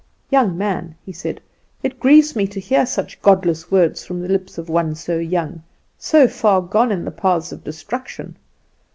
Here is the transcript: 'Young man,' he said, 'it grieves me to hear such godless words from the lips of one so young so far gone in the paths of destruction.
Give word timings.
'Young 0.31 0.57
man,' 0.57 0.95
he 1.05 1.11
said, 1.11 1.41
'it 1.83 1.99
grieves 1.99 2.35
me 2.35 2.47
to 2.47 2.59
hear 2.59 2.87
such 2.87 3.21
godless 3.21 3.69
words 3.69 4.03
from 4.03 4.19
the 4.19 4.27
lips 4.27 4.57
of 4.57 4.67
one 4.67 4.95
so 4.95 5.19
young 5.19 5.61
so 5.95 6.27
far 6.27 6.59
gone 6.59 6.91
in 6.91 7.05
the 7.05 7.11
paths 7.11 7.51
of 7.51 7.63
destruction. 7.63 8.35